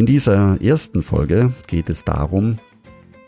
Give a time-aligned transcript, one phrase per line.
[0.00, 2.58] In dieser ersten Folge geht es darum,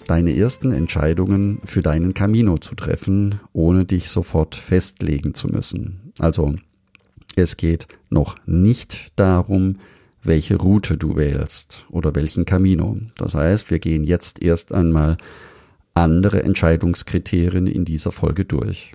[0.06, 6.14] deine ersten Entscheidungen für deinen Camino zu treffen, ohne dich sofort festlegen zu müssen.
[6.18, 6.54] Also
[7.36, 9.80] es geht noch nicht darum,
[10.22, 12.96] welche Route du wählst oder welchen Camino.
[13.18, 15.18] Das heißt, wir gehen jetzt erst einmal
[15.92, 18.94] andere Entscheidungskriterien in dieser Folge durch.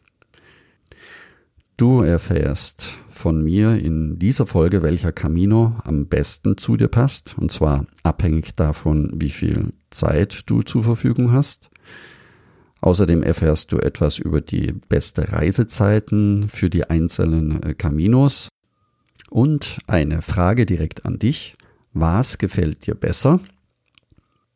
[1.77, 7.51] Du erfährst von mir in dieser Folge, welcher Camino am besten zu dir passt, und
[7.51, 11.69] zwar abhängig davon, wie viel Zeit du zur Verfügung hast.
[12.81, 18.49] Außerdem erfährst du etwas über die beste Reisezeiten für die einzelnen äh, Caminos
[19.29, 21.57] und eine Frage direkt an dich.
[21.93, 23.39] Was gefällt dir besser?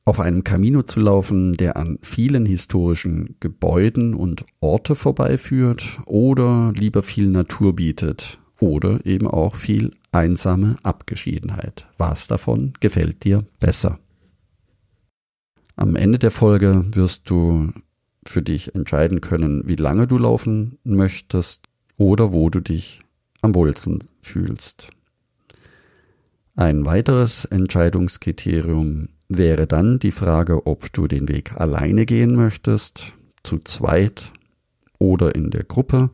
[0.05, 7.03] Auf einem Camino zu laufen, der an vielen historischen Gebäuden und Orte vorbeiführt oder lieber
[7.03, 11.88] viel Natur bietet oder eben auch viel einsame Abgeschiedenheit.
[11.97, 13.99] Was davon gefällt dir besser?
[15.75, 17.72] Am Ende der Folge wirst du
[18.25, 23.02] für dich entscheiden können, wie lange du laufen möchtest oder wo du dich
[23.41, 24.91] am wohlsten fühlst.
[26.55, 33.60] Ein weiteres Entscheidungskriterium wäre dann die Frage, ob du den Weg alleine gehen möchtest, zu
[33.60, 34.32] zweit
[35.00, 36.10] oder in der Gruppe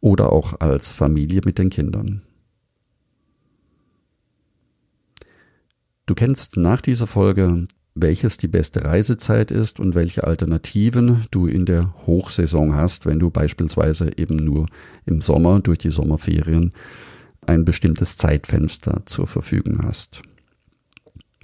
[0.00, 2.22] oder auch als Familie mit den Kindern.
[6.06, 11.66] Du kennst nach dieser Folge, welches die beste Reisezeit ist und welche Alternativen du in
[11.66, 14.66] der Hochsaison hast, wenn du beispielsweise eben nur
[15.04, 16.72] im Sommer durch die Sommerferien
[17.46, 20.22] ein bestimmtes Zeitfenster zur Verfügung hast.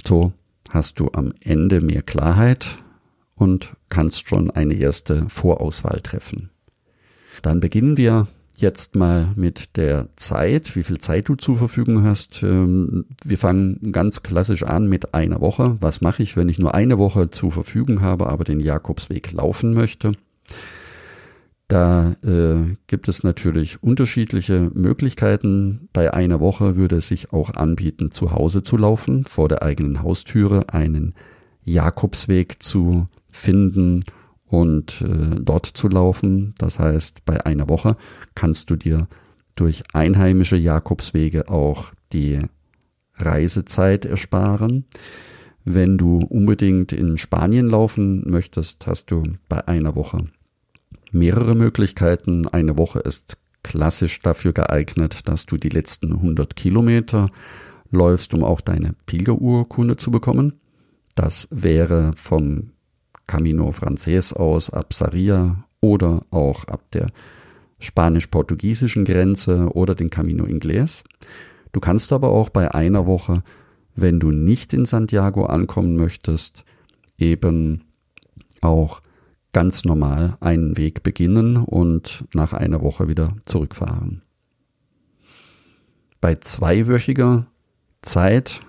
[0.05, 0.33] So
[0.73, 2.79] hast du am Ende mehr Klarheit
[3.35, 6.51] und kannst schon eine erste Vorauswahl treffen.
[7.43, 12.43] Dann beginnen wir jetzt mal mit der Zeit, wie viel Zeit du zur Verfügung hast.
[12.43, 15.77] Ähm, wir fangen ganz klassisch an mit einer Woche.
[15.81, 19.75] Was mache ich, wenn ich nur eine Woche zur Verfügung habe, aber den Jakobsweg laufen
[19.75, 20.13] möchte?
[21.73, 25.89] Da äh, gibt es natürlich unterschiedliche Möglichkeiten.
[25.95, 30.03] Bei einer Woche würde es sich auch anbieten, zu Hause zu laufen, vor der eigenen
[30.03, 31.15] Haustüre einen
[31.65, 34.05] Jakobsweg zu finden
[34.45, 36.53] und äh, dort zu laufen.
[36.59, 37.97] Das heißt, bei einer Woche
[38.35, 39.09] kannst du dir
[39.55, 42.43] durch einheimische Jakobswege auch die
[43.15, 44.85] Reisezeit ersparen.
[45.65, 50.25] Wenn du unbedingt in Spanien laufen möchtest, hast du bei einer Woche
[51.13, 52.49] mehrere Möglichkeiten.
[52.49, 57.31] Eine Woche ist klassisch dafür geeignet, dass du die letzten 100 Kilometer
[57.91, 60.61] läufst, um auch deine Pilgerurkunde zu bekommen.
[61.15, 62.71] Das wäre vom
[63.27, 67.11] Camino Frances aus ab Saria oder auch ab der
[67.79, 71.03] spanisch-portugiesischen Grenze oder den Camino Inglés.
[71.73, 73.43] Du kannst aber auch bei einer Woche,
[73.95, 76.65] wenn du nicht in Santiago ankommen möchtest,
[77.19, 77.85] eben
[78.61, 79.01] auch
[79.53, 84.23] ganz normal einen Weg beginnen und nach einer Woche wieder zurückfahren.
[86.21, 87.47] Bei zweiwöchiger
[88.01, 88.63] Zeit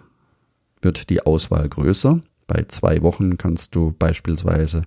[0.81, 2.19] wird die Auswahl größer.
[2.47, 4.83] Bei zwei Wochen kannst du beispielsweise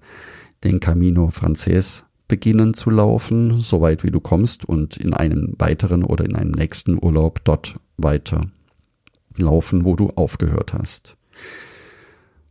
[0.65, 6.25] den Camino Frances beginnen zu laufen, soweit wie du kommst und in einem weiteren oder
[6.25, 8.51] in einem nächsten Urlaub dort weiter
[9.39, 11.17] laufen, wo du aufgehört hast.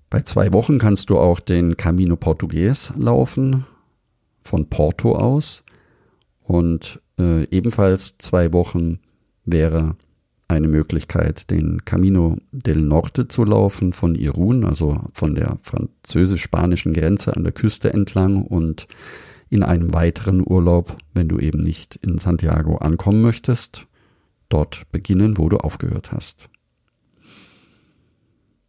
[0.10, 3.66] Bei zwei Wochen kannst du auch den Camino Portugues laufen,
[4.42, 5.64] von Porto aus.
[6.42, 9.00] Und äh, ebenfalls zwei Wochen
[9.44, 9.96] wäre
[10.48, 17.36] eine Möglichkeit, den Camino del Norte zu laufen von Irun, also von der französisch-spanischen Grenze
[17.36, 18.88] an der Küste entlang und
[19.50, 23.88] in einem weiteren Urlaub, wenn du eben nicht in Santiago ankommen möchtest,
[24.50, 26.50] dort beginnen, wo du aufgehört hast.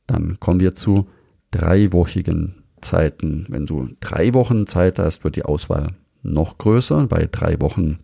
[0.06, 1.08] Dann kommen wir zu
[1.56, 3.46] dreiwöchigen Zeiten.
[3.48, 7.06] Wenn du drei Wochen Zeit hast, wird die Auswahl noch größer.
[7.06, 7.98] Bei drei Wochen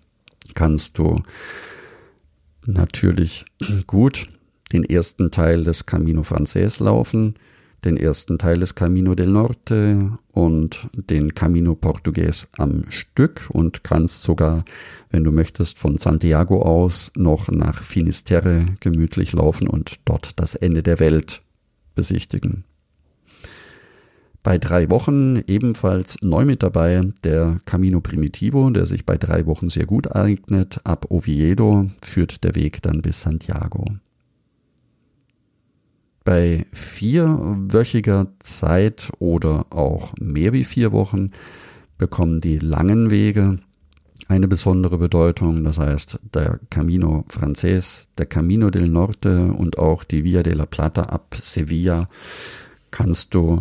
[0.54, 1.22] kannst du
[2.64, 3.44] natürlich
[3.86, 4.28] gut
[4.72, 7.34] den ersten Teil des Camino Frances laufen,
[7.84, 14.22] den ersten Teil des Camino del Norte und den Camino Portugues am Stück und kannst
[14.22, 14.64] sogar,
[15.10, 20.82] wenn du möchtest, von Santiago aus noch nach Finisterre gemütlich laufen und dort das Ende
[20.82, 21.42] der Welt
[21.94, 22.64] besichtigen.
[24.42, 29.68] Bei drei Wochen ebenfalls neu mit dabei der Camino Primitivo, der sich bei drei Wochen
[29.68, 30.80] sehr gut eignet.
[30.84, 33.84] Ab Oviedo führt der Weg dann bis Santiago.
[36.24, 41.30] Bei vierwöchiger Zeit oder auch mehr wie vier Wochen
[41.96, 43.58] bekommen die langen Wege
[44.28, 45.62] eine besondere Bedeutung.
[45.62, 50.66] Das heißt, der Camino Frances, der Camino del Norte und auch die Via de la
[50.66, 52.08] Plata ab Sevilla
[52.90, 53.60] kannst du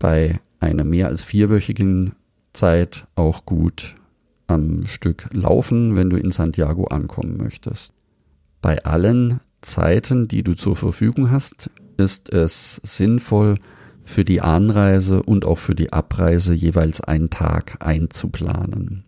[0.00, 2.16] bei einer mehr als vierwöchigen
[2.52, 3.94] Zeit auch gut
[4.48, 7.92] am Stück laufen, wenn du in Santiago ankommen möchtest.
[8.60, 13.58] Bei allen Zeiten, die du zur Verfügung hast, ist es sinnvoll,
[14.02, 19.04] für die Anreise und auch für die Abreise jeweils einen Tag einzuplanen.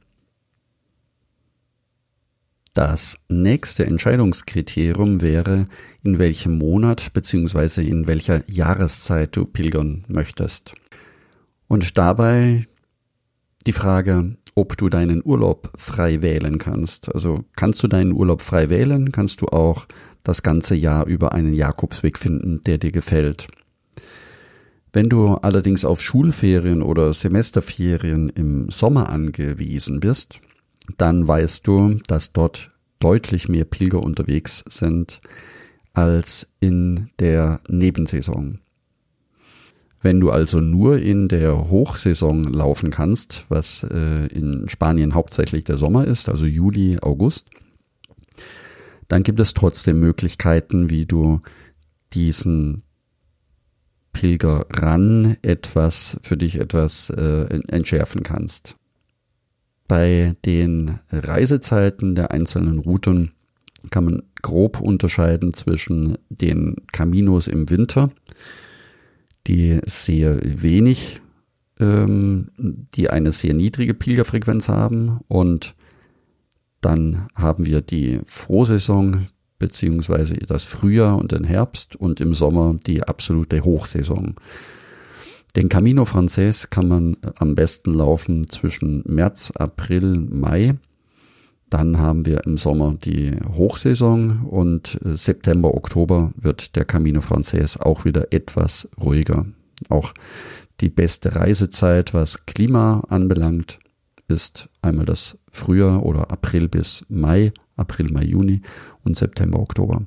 [2.74, 5.66] Das nächste Entscheidungskriterium wäre,
[6.02, 7.82] in welchem Monat bzw.
[7.82, 10.74] in welcher Jahreszeit du pilgern möchtest.
[11.72, 12.66] Und dabei
[13.64, 17.10] die Frage, ob du deinen Urlaub frei wählen kannst.
[17.14, 19.86] Also kannst du deinen Urlaub frei wählen, kannst du auch
[20.22, 23.48] das ganze Jahr über einen Jakobsweg finden, der dir gefällt.
[24.92, 30.42] Wenn du allerdings auf Schulferien oder Semesterferien im Sommer angewiesen bist,
[30.98, 35.22] dann weißt du, dass dort deutlich mehr Pilger unterwegs sind
[35.94, 38.58] als in der Nebensaison.
[40.02, 45.76] Wenn du also nur in der Hochsaison laufen kannst, was äh, in Spanien hauptsächlich der
[45.76, 47.48] Sommer ist, also Juli, August,
[49.06, 51.40] dann gibt es trotzdem Möglichkeiten, wie du
[52.14, 52.82] diesen
[54.12, 58.76] Pilger ran etwas für dich etwas äh, entschärfen kannst.
[59.86, 63.32] Bei den Reisezeiten der einzelnen Routen
[63.90, 68.10] kann man grob unterscheiden zwischen den Caminos im Winter,
[69.46, 71.20] die sehr wenig,
[71.80, 75.74] ähm, die eine sehr niedrige Pilgerfrequenz haben und
[76.80, 79.28] dann haben wir die Frohsaison
[79.58, 84.34] beziehungsweise das Frühjahr und den Herbst und im Sommer die absolute Hochsaison.
[85.54, 90.74] Den Camino Frances kann man am besten laufen zwischen März, April, Mai.
[91.72, 98.04] Dann haben wir im Sommer die Hochsaison und September, Oktober wird der Camino Frances auch
[98.04, 99.46] wieder etwas ruhiger.
[99.88, 100.12] Auch
[100.82, 103.78] die beste Reisezeit, was Klima anbelangt,
[104.28, 108.60] ist einmal das Frühjahr oder April bis Mai, April, Mai, Juni
[109.02, 110.02] und September, Oktober.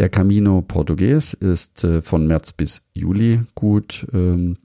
[0.00, 4.56] Der Camino Portugues ist äh, von März bis Juli gut ähm,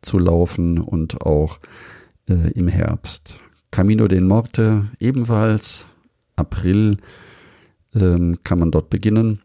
[0.00, 1.58] zu laufen und auch
[2.28, 3.40] äh, im Herbst.
[3.72, 5.86] Camino del Morte ebenfalls
[6.36, 6.98] April
[7.94, 9.40] ähm, kann man dort beginnen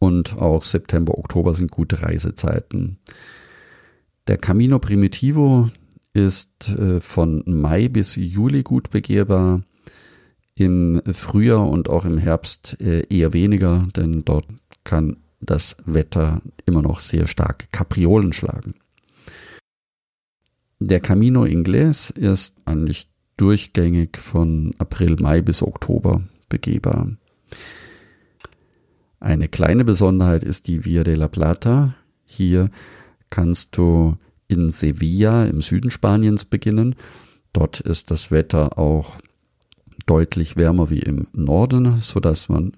[0.00, 2.98] und auch September, Oktober sind gute Reisezeiten.
[4.26, 5.70] Der Camino Primitivo
[6.14, 9.62] ist äh, von Mai bis Juli gut begehbar.
[10.54, 14.46] Im Frühjahr und auch im Herbst äh, eher weniger, denn dort
[14.82, 18.74] kann das Wetter immer noch sehr stark Kapriolen schlagen.
[20.78, 23.09] Der Camino Inglés ist eigentlich
[23.40, 27.08] durchgängig von April, Mai bis Oktober begehbar.
[29.18, 31.94] Eine kleine Besonderheit ist die Via de la Plata.
[32.24, 32.70] Hier
[33.30, 34.16] kannst du
[34.48, 36.96] in Sevilla im Süden Spaniens beginnen.
[37.52, 39.16] Dort ist das Wetter auch
[40.06, 42.72] deutlich wärmer wie im Norden, so dass man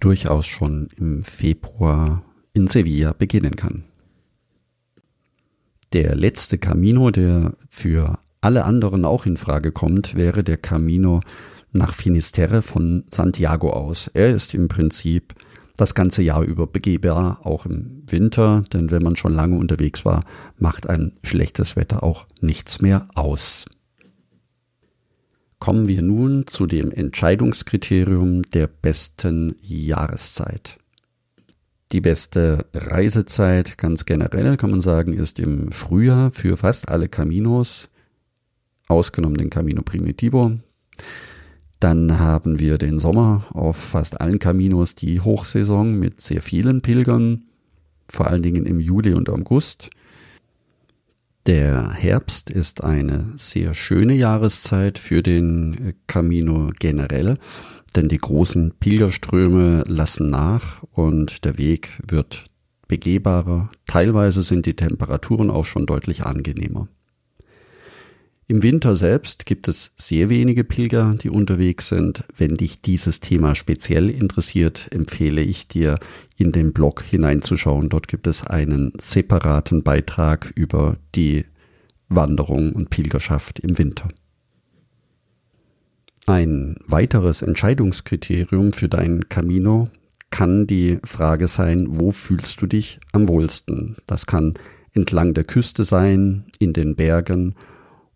[0.00, 3.84] durchaus schon im Februar in Sevilla beginnen kann.
[5.92, 11.20] Der letzte Camino, der für alle anderen auch in Frage kommt, wäre der Camino
[11.72, 14.08] nach Finisterre von Santiago aus.
[14.12, 15.34] Er ist im Prinzip
[15.76, 20.24] das ganze Jahr über begehbar, auch im Winter, denn wenn man schon lange unterwegs war,
[20.58, 23.64] macht ein schlechtes Wetter auch nichts mehr aus.
[25.58, 30.78] Kommen wir nun zu dem Entscheidungskriterium der besten Jahreszeit.
[31.92, 37.88] Die beste Reisezeit ganz generell kann man sagen, ist im Frühjahr für fast alle Caminos,
[38.88, 40.52] ausgenommen den Camino Primitivo.
[41.80, 47.44] Dann haben wir den Sommer auf fast allen Caminos die Hochsaison mit sehr vielen Pilgern,
[48.08, 49.90] vor allen Dingen im Juli und August.
[51.46, 57.36] Der Herbst ist eine sehr schöne Jahreszeit für den Camino generell,
[57.94, 62.46] denn die großen Pilgerströme lassen nach und der Weg wird
[62.88, 66.88] begehbarer, teilweise sind die Temperaturen auch schon deutlich angenehmer.
[68.46, 72.24] Im Winter selbst gibt es sehr wenige Pilger, die unterwegs sind.
[72.36, 75.98] Wenn dich dieses Thema speziell interessiert, empfehle ich dir,
[76.36, 77.88] in den Blog hineinzuschauen.
[77.88, 81.46] Dort gibt es einen separaten Beitrag über die
[82.10, 84.08] Wanderung und Pilgerschaft im Winter.
[86.26, 89.88] Ein weiteres Entscheidungskriterium für dein Camino
[90.28, 93.96] kann die Frage sein, wo fühlst du dich am wohlsten?
[94.06, 94.54] Das kann
[94.92, 97.54] entlang der Küste sein, in den Bergen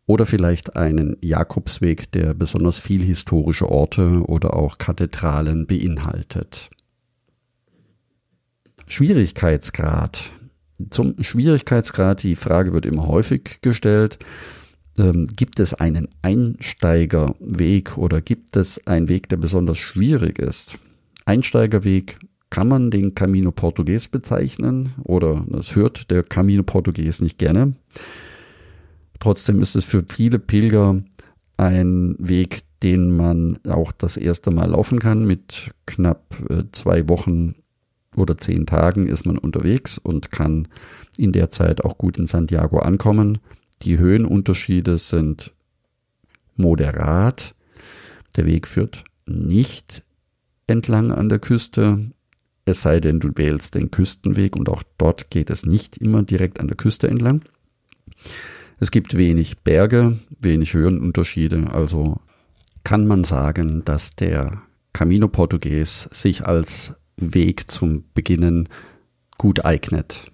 [0.09, 6.71] oder vielleicht einen Jakobsweg, der besonders viel historische Orte oder auch Kathedralen beinhaltet.
[8.87, 10.31] Schwierigkeitsgrad.
[10.89, 14.19] Zum Schwierigkeitsgrad, die Frage wird immer häufig gestellt,
[14.97, 20.79] ähm, gibt es einen Einsteigerweg oder gibt es einen Weg, der besonders schwierig ist?
[21.27, 27.75] Einsteigerweg kann man den Camino Portugues bezeichnen oder das hört der Camino Portugues nicht gerne.
[29.21, 31.03] Trotzdem ist es für viele Pilger
[31.57, 35.27] ein Weg, den man auch das erste Mal laufen kann.
[35.27, 37.57] Mit knapp äh, zwei Wochen
[38.17, 40.69] oder zehn Tagen ist man unterwegs und kann
[41.17, 43.39] in der Zeit auch gut in Santiago ankommen.
[43.83, 45.53] Die Höhenunterschiede sind
[46.57, 47.55] moderat.
[48.37, 50.03] Der Weg führt nicht
[50.67, 52.11] entlang an der Küste,
[52.69, 56.61] es sei denn, du wählst den Küstenweg und auch dort geht es nicht immer direkt
[56.61, 57.43] an der Küste entlang.
[58.81, 62.21] Es gibt wenig Berge, wenig Höhenunterschiede, also
[62.85, 68.69] kann man sagen, dass der Camino Portugues sich als Weg zum Beginnen
[69.37, 70.31] gut eignet.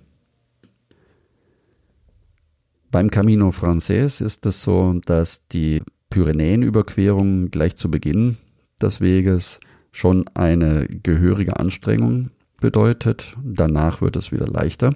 [2.91, 8.37] Beim Camino Frances ist es so, dass die Pyrenäenüberquerung gleich zu Beginn
[8.81, 9.59] des Weges
[9.91, 13.37] schon eine gehörige Anstrengung bedeutet.
[13.43, 14.95] Danach wird es wieder leichter.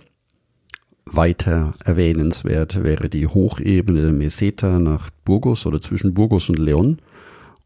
[1.12, 6.98] Weiter erwähnenswert wäre die Hochebene Meseta nach Burgos oder zwischen Burgos und Leon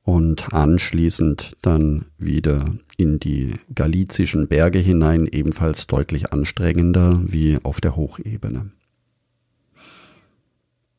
[0.04, 7.96] und anschließend dann wieder in die galizischen Berge hinein, ebenfalls deutlich anstrengender wie auf der
[7.96, 8.70] Hochebene.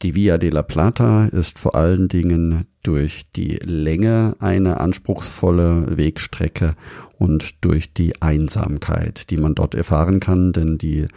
[0.02, 6.76] Die Via de la Plata ist vor allen Dingen durch die Länge eine anspruchsvolle Wegstrecke
[7.18, 11.08] und durch die Einsamkeit, die man dort erfahren kann, denn die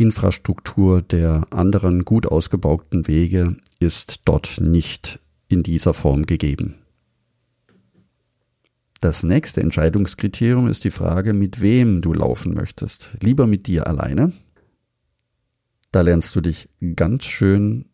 [0.00, 6.76] Infrastruktur der anderen gut ausgebauten Wege ist dort nicht in dieser Form gegeben.
[9.02, 13.10] Das nächste Entscheidungskriterium ist die Frage, mit wem du laufen möchtest.
[13.20, 14.32] Lieber mit dir alleine.
[15.92, 17.84] Da lernst du dich ganz schön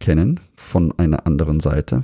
[0.00, 2.02] kennen von einer anderen Seite.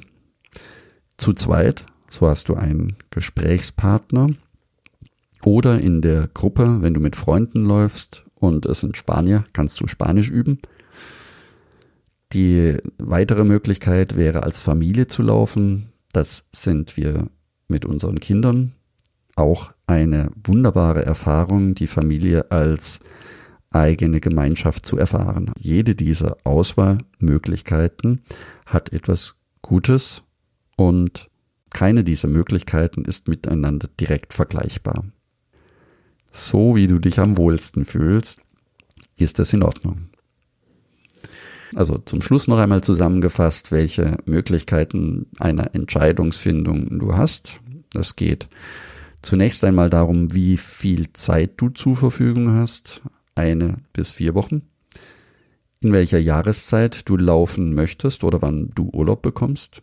[1.16, 4.30] Zu zweit, so hast du einen Gesprächspartner.
[5.44, 9.86] Oder in der Gruppe, wenn du mit Freunden läufst, und es sind Spanier, kannst du
[9.86, 10.60] Spanisch üben.
[12.32, 15.92] Die weitere Möglichkeit wäre als Familie zu laufen.
[16.12, 17.30] Das sind wir
[17.68, 18.72] mit unseren Kindern.
[19.36, 23.00] Auch eine wunderbare Erfahrung, die Familie als
[23.70, 25.52] eigene Gemeinschaft zu erfahren.
[25.58, 28.22] Jede dieser Auswahlmöglichkeiten
[28.64, 30.22] hat etwas Gutes
[30.76, 31.28] und
[31.70, 35.04] keine dieser Möglichkeiten ist miteinander direkt vergleichbar
[36.36, 38.40] so wie du dich am wohlsten fühlst,
[39.16, 40.10] ist das in Ordnung.
[41.74, 47.60] Also zum Schluss noch einmal zusammengefasst, welche Möglichkeiten einer Entscheidungsfindung du hast.
[47.94, 48.48] Es geht
[49.22, 53.02] zunächst einmal darum, wie viel Zeit du zur Verfügung hast,
[53.34, 54.62] eine bis vier Wochen,
[55.80, 59.82] in welcher Jahreszeit du laufen möchtest oder wann du Urlaub bekommst,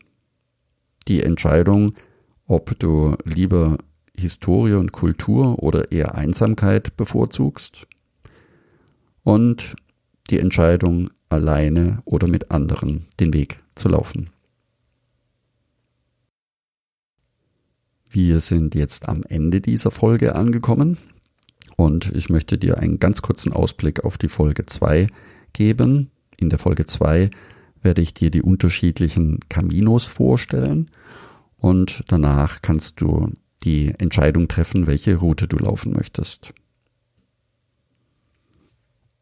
[1.08, 1.94] die Entscheidung,
[2.46, 3.78] ob du lieber
[4.18, 7.88] Historie und Kultur oder eher Einsamkeit bevorzugst
[9.24, 9.76] und
[10.30, 14.30] die Entscheidung, alleine oder mit anderen den Weg zu laufen.
[18.08, 20.98] Wir sind jetzt am Ende dieser Folge angekommen
[21.76, 25.08] und ich möchte dir einen ganz kurzen Ausblick auf die Folge 2
[25.54, 26.12] geben.
[26.38, 27.32] In der Folge 2
[27.82, 30.92] werde ich dir die unterschiedlichen Caminos vorstellen
[31.58, 33.32] und danach kannst du
[33.64, 36.54] die Entscheidung treffen, welche Route du laufen möchtest.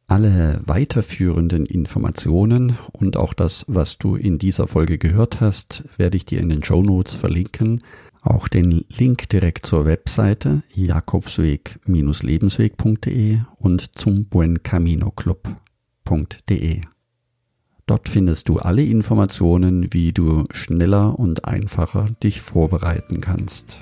[0.08, 6.26] Alle weiterführenden Informationen und auch das, was du in dieser Folge gehört hast, werde ich
[6.26, 7.80] dir in den Show Notes verlinken.
[8.22, 16.82] Auch den Link direkt zur Webseite jakobsweg-lebensweg.de und zum buencaminoclub.de.
[17.86, 23.80] Dort findest du alle Informationen, wie du schneller und einfacher dich vorbereiten kannst.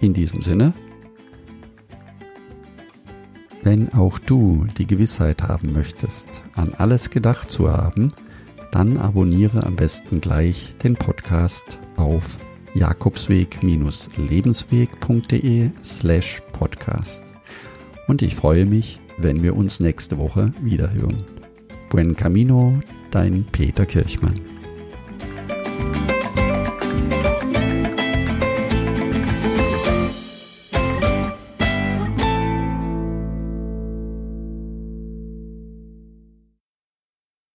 [0.00, 0.72] In diesem Sinne,
[3.68, 8.14] Wenn auch du die Gewissheit haben möchtest, an alles gedacht zu haben,
[8.72, 12.38] dann abonniere am besten gleich den Podcast auf
[12.74, 17.22] jakobsweg-lebensweg.de slash podcast.
[18.06, 21.22] Und ich freue mich, wenn wir uns nächste Woche wiederhören.
[21.90, 24.57] Buen Camino, dein Peter Kirchmann.